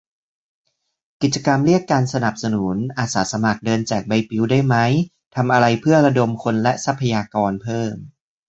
[1.21, 4.75] กิจกรรมเรียกการสนับสนุน อาสาสมัครเดินแจกใบปลิวได้ไหม
[5.35, 7.95] ทำอะไรเพื่อระดมคนและทรัพยากรเพิ่ม